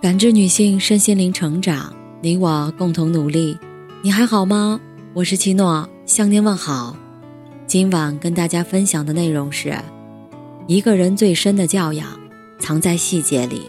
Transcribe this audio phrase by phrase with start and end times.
[0.00, 3.54] 感知女性身心灵成长，你我共同努力。
[4.00, 4.80] 你还好吗？
[5.12, 6.96] 我是七诺，向您问好。
[7.66, 9.76] 今晚跟大家分享的内容是：
[10.66, 12.18] 一个人最深的教养，
[12.58, 13.64] 藏在细节里。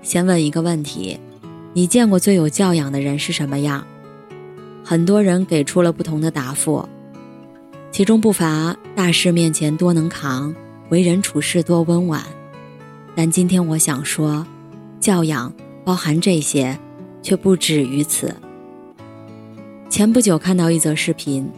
[0.00, 1.20] 先问一个问题：
[1.74, 3.86] 你见过最有教养的人是什么样？
[4.82, 6.88] 很多人给出了不同的答复，
[7.90, 10.54] 其中不乏大事面前多能扛，
[10.88, 12.22] 为人处事多温婉。
[13.14, 14.46] 但今天我想说。
[15.00, 15.52] 教养
[15.84, 16.78] 包含这些，
[17.22, 18.34] 却不止于此。
[19.88, 21.50] 前不久看到一则视频，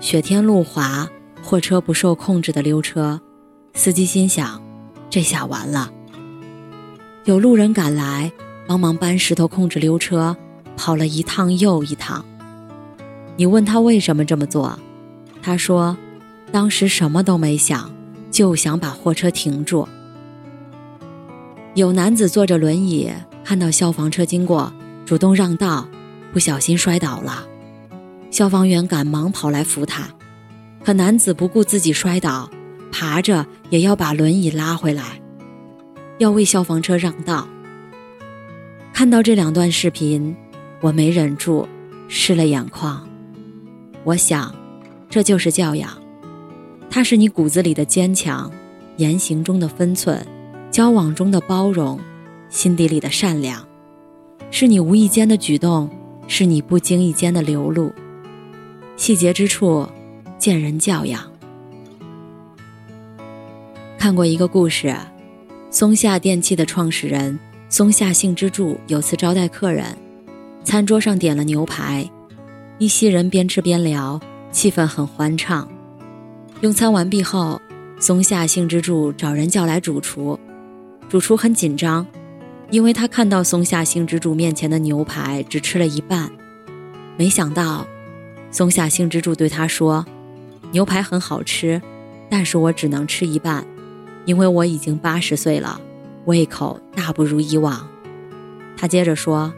[0.00, 1.08] 雪天路滑，
[1.42, 3.20] 货车不受控制的溜车，
[3.74, 4.60] 司机心想：
[5.08, 5.90] 这下完了。
[7.24, 8.32] 有路人赶来
[8.66, 10.36] 帮忙搬石头控制溜车，
[10.76, 12.24] 跑了一趟又一趟。
[13.36, 14.78] 你问他为什么这么做，
[15.42, 15.96] 他说：
[16.50, 17.90] 当时什么都没想，
[18.30, 19.86] 就想把货车停住。
[21.74, 23.08] 有男子坐着轮椅，
[23.44, 24.72] 看到消防车经过，
[25.06, 25.88] 主动让道，
[26.32, 27.46] 不小心摔倒了。
[28.30, 30.08] 消防员赶忙跑来扶他，
[30.84, 32.50] 可男子不顾自己摔倒，
[32.90, 35.20] 爬着也要把轮椅拉回来，
[36.18, 37.46] 要为消防车让道。
[38.92, 40.34] 看到这两段视频，
[40.80, 41.68] 我没忍住，
[42.08, 43.08] 湿了眼眶。
[44.02, 44.52] 我想，
[45.08, 45.90] 这就是教养，
[46.90, 48.50] 它是你骨子里的坚强，
[48.96, 50.26] 言行中的分寸。
[50.70, 51.98] 交往中的包容，
[52.48, 53.66] 心底里的善良，
[54.52, 55.90] 是你无意间的举动，
[56.28, 57.92] 是你不经意间的流露，
[58.96, 59.84] 细节之处，
[60.38, 61.20] 见人教养。
[63.98, 64.94] 看过一个故事，
[65.70, 67.36] 松下电器的创始人
[67.68, 69.84] 松下幸之助有次招待客人，
[70.62, 72.08] 餐桌上点了牛排，
[72.78, 74.20] 一席人边吃边聊，
[74.52, 75.68] 气氛很欢畅。
[76.60, 77.60] 用餐完毕后，
[77.98, 80.38] 松下幸之助找人叫来主厨。
[81.10, 82.06] 主厨很紧张，
[82.70, 86.30] 因为他看到松下幸之助面前的牛排只吃了一半。
[87.16, 87.84] 没想到，
[88.52, 90.06] 松下幸之助对他说
[90.70, 91.82] ：“牛排很好吃，
[92.30, 93.66] 但是我只能吃一半，
[94.24, 95.80] 因为我已经八十岁了，
[96.26, 97.88] 胃口大不如以往。”
[98.78, 99.52] 他接着说：“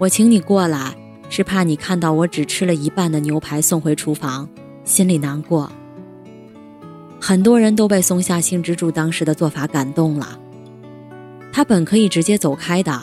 [0.00, 0.96] 我请你过来，
[1.28, 4.48] 是怕你看到我只吃了一半的牛排送回厨房，
[4.84, 5.70] 心里难过。”
[7.20, 10.38] 很多人都被松下幸之助当时的做法感动了。
[11.52, 13.00] 他本可以直接走开的。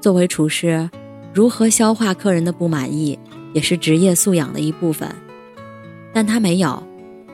[0.00, 0.88] 作为厨师，
[1.34, 3.18] 如何消化客人的不满意，
[3.52, 5.08] 也是职业素养的一部分。
[6.12, 6.82] 但他没有，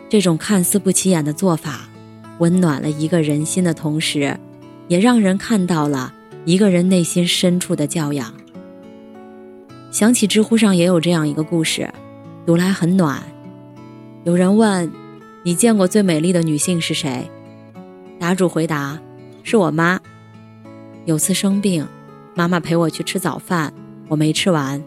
[0.08, 1.88] 这种看似不起眼的做法，
[2.38, 4.38] 温暖了一个人心的同时，
[4.88, 6.12] 也让人看到了
[6.44, 8.34] 一个人内心深处的教养。
[9.90, 11.88] 想起知乎上也有这样一个故事，
[12.44, 13.22] 读来很暖。
[14.24, 14.92] 有人问
[15.44, 17.30] ：“你见过最美丽的女性是谁？”
[18.18, 19.00] 答主回答
[19.46, 20.00] ：“是我妈。”
[21.06, 21.86] 有次生病，
[22.34, 23.72] 妈妈陪我去吃早饭，
[24.08, 24.82] 我没吃完。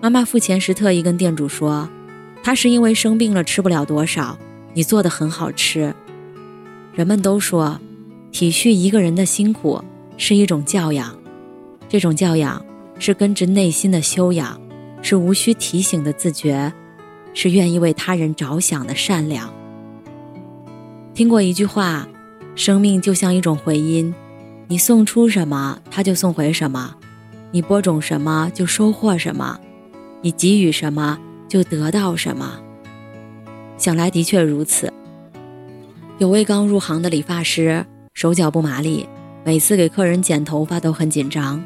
[0.00, 1.88] 妈妈付钱时特意跟店主说
[2.40, 4.38] ：“她是因为生病了吃不了多少，
[4.74, 5.92] 你做的很好吃。”
[6.94, 7.80] 人们都说，
[8.30, 9.82] 体恤一个人的辛苦
[10.16, 11.18] 是一种教养，
[11.88, 12.64] 这种教养
[13.00, 14.60] 是根植内心的修养，
[15.02, 16.72] 是无需提醒的自觉，
[17.34, 19.52] 是愿意为他人着想的善良。
[21.12, 22.06] 听过一句话
[22.56, 24.12] ：“生命就像一种回音。”
[24.68, 26.90] 你送出什么，它就送回什么；
[27.52, 29.56] 你播种什么，就收获什么；
[30.22, 32.58] 你给予什么，就得到什么。
[33.78, 34.92] 想来的确如此。
[36.18, 39.08] 有位刚入行的理发师，手脚不麻利，
[39.44, 41.62] 每次给客人剪头发都很紧张。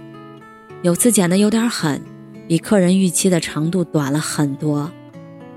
[0.83, 2.03] 有次剪得有点狠，
[2.47, 4.91] 比客人预期的长度短了很多。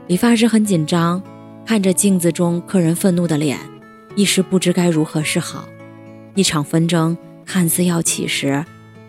[0.08, 1.22] 理发师很紧张，
[1.66, 3.60] 看着镜子中客人愤怒的脸，
[4.16, 5.68] 一时不知该如何是好。
[6.36, 7.18] 一场纷争。
[7.46, 8.64] 看似要起时，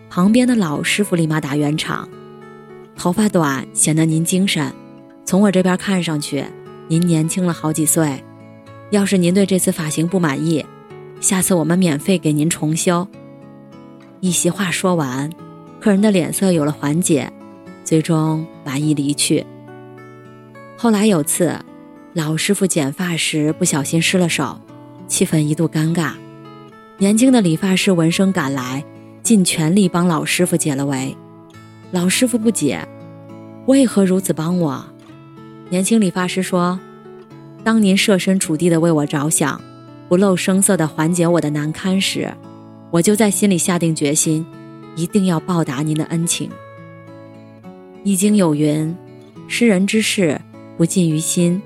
[0.09, 2.07] 旁边的老师傅立马打圆场
[2.93, 4.73] ：“头发短显得您精神，
[5.23, 6.43] 从我这边看上去，
[6.89, 8.21] 您年轻了好几岁。
[8.89, 10.65] 要是您对这次发型不满意，
[11.21, 13.07] 下次我们免费给您重修。”
[14.19, 15.31] 一席话说完，
[15.79, 17.31] 客人的脸色有了缓解，
[17.85, 19.45] 最终满意离去。
[20.75, 21.57] 后来有次，
[22.11, 24.59] 老师傅剪发时不小心失了手，
[25.07, 26.13] 气氛一度尴尬。
[26.97, 28.83] 年轻的理发师闻声赶来，
[29.21, 31.15] 尽全力帮老师傅解了围。
[31.91, 32.87] 老师傅不解，
[33.67, 34.85] 为何如此帮我？
[35.69, 36.79] 年轻理发师说
[37.63, 39.59] ：“当您设身处地的为我着想，
[40.07, 42.33] 不露声色的缓解我的难堪时，
[42.91, 44.45] 我就在心里下定决心，
[44.95, 46.49] 一定要报答您的恩情。”
[48.03, 48.95] 《易经》有云
[49.47, 50.39] ：“施人之事，
[50.77, 51.59] 不尽于心；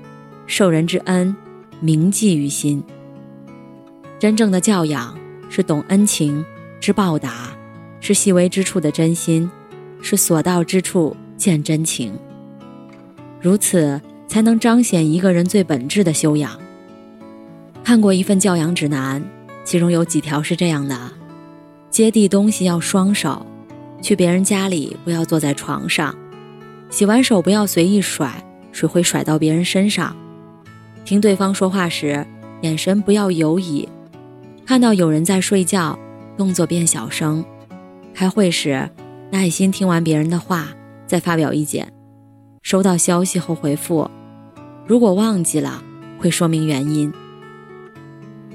[0.46, 1.36] 受人之恩，
[1.80, 2.82] 铭记于心。”
[4.20, 5.18] 真正的教养。
[5.52, 6.44] 是懂恩情，
[6.78, 7.48] 知报答，
[7.98, 9.50] 是细微之处的真心，
[10.00, 12.16] 是所到之处见真情。
[13.40, 16.56] 如此，才能彰显一个人最本质的修养。
[17.82, 19.20] 看过一份教养指南，
[19.64, 20.96] 其中有几条是这样的：
[21.90, 23.44] 接地东西要双手，
[24.00, 26.14] 去别人家里不要坐在床上，
[26.90, 30.14] 洗完手不要随意甩，水会甩到别人身上。
[31.04, 32.24] 听对方说话时，
[32.60, 33.88] 眼神不要游移；
[34.70, 35.98] 看到有人在睡觉，
[36.36, 37.44] 动作变小声。
[38.14, 38.88] 开会时，
[39.32, 40.68] 耐心听完别人的话，
[41.08, 41.92] 再发表意见。
[42.62, 44.08] 收到消息后回复，
[44.86, 45.82] 如果忘记了，
[46.20, 47.12] 会说明原因。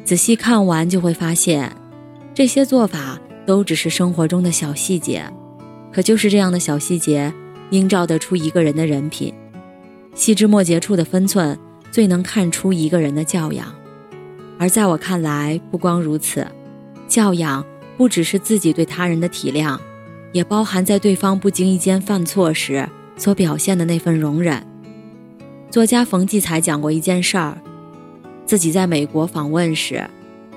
[0.06, 1.70] 仔细看完就会发现，
[2.34, 5.30] 这些做法都只是生活中的小细节，
[5.92, 7.34] 可就是这样的小细节，
[7.72, 9.34] 映照得出一个人的人品。
[10.14, 11.60] 细枝末节处的分寸，
[11.92, 13.76] 最能看出一个人的教养。
[14.58, 16.48] 而在我看来，不光如此，
[17.08, 17.66] 教养。
[17.98, 19.80] 不只是自己对他人的体谅，
[20.34, 22.86] 也包含在对方不经意间犯错时
[23.16, 24.62] 所表现的那份容忍。
[25.72, 27.58] 作家冯骥才讲过一件事儿：
[28.46, 30.06] 自己在美国访问时，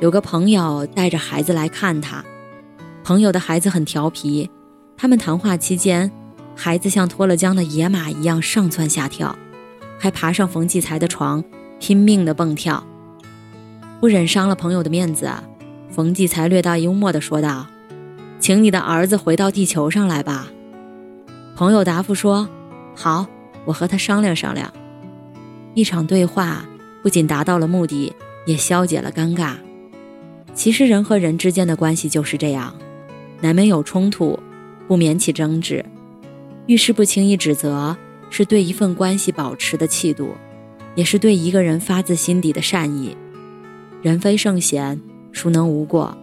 [0.01, 2.25] 有个朋友带着孩子来看他，
[3.05, 4.51] 朋友的孩子很调皮，
[4.97, 6.11] 他们谈话期间，
[6.57, 9.39] 孩子像脱了缰的野马一样上蹿下跳，
[9.97, 11.45] 还爬上冯骥才的床，
[11.79, 12.85] 拼命地蹦跳，
[14.01, 15.31] 不忍伤了朋友的面子。
[15.91, 17.67] 冯骥才略带幽默地说道
[18.39, 20.49] ：“请你的儿子回到地球上来吧。”
[21.57, 22.49] 朋友答复说
[22.95, 23.27] ：“好，
[23.65, 24.73] 我和他商量商量。”
[25.75, 26.65] 一场对话
[27.03, 28.13] 不仅达到了目的，
[28.47, 29.55] 也消解了尴尬。
[30.55, 32.75] 其实人和人之间的关系就是这样，
[33.41, 34.39] 难免有冲突，
[34.87, 35.85] 不免起争执。
[36.67, 37.97] 遇事不轻易指责，
[38.29, 40.35] 是对一份关系保持的气度，
[40.95, 43.17] 也是对一个人发自心底的善意。
[44.03, 45.01] 人非圣贤。
[45.31, 46.17] 孰能无过？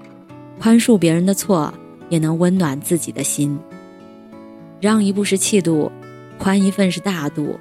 [0.60, 1.74] 宽恕别人的错，
[2.10, 3.58] 也能温暖自己的心。
[4.82, 5.92] 让一步是气度，
[6.38, 7.58] 宽一份是大度。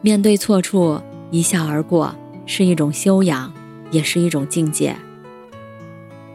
[0.00, 1.00] 面对错处，
[1.30, 2.14] 一笑而过，
[2.46, 3.52] 是一种修养，
[3.90, 4.94] 也是一种境界。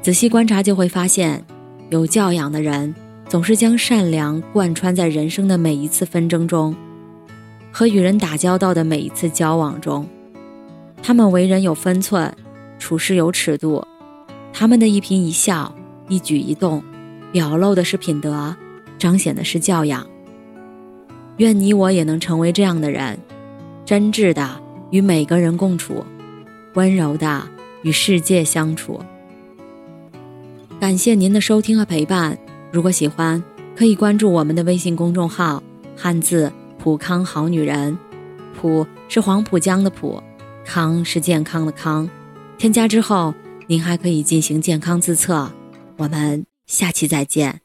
[0.01, 1.42] 仔细观察就会发现，
[1.89, 2.94] 有教养的人
[3.30, 6.75] 总是将善良贯穿在人生的每一次纷争中，
[7.71, 10.06] 和与人打交道的每一次交往中。
[11.01, 12.33] 他们为人有分寸。
[12.83, 13.81] 处事有尺度，
[14.51, 15.74] 他们的一颦一笑、
[16.09, 16.83] 一举一动，
[17.31, 18.53] 表露的是品德，
[19.00, 20.06] 彰显的是教养。
[21.38, 23.18] 愿你我也能成为这样的人，
[23.85, 24.59] 真挚的
[24.91, 26.03] 与每个人共处，
[26.74, 27.47] 温柔的
[27.83, 29.00] 与世界相处。
[30.77, 32.38] 感谢您的收听和陪伴。
[32.69, 33.41] 如果喜欢，
[33.77, 35.63] 可以关注我们的微信公众号
[35.95, 37.97] “汉字普康好女人”，
[38.59, 40.21] 普是黄浦江的浦，
[40.65, 42.09] 康是健康的康。
[42.63, 43.36] 添加之后，
[43.68, 45.51] 您还可以进行健康自测。
[45.98, 47.62] 我们下期再见。